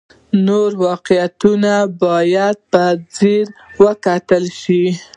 نور 0.45 0.69
واقعیات 0.85 1.33
باید 2.03 2.57
په 2.71 2.83
ځیر 3.15 3.45
وکتل 3.83 4.45
شي. 4.61 4.83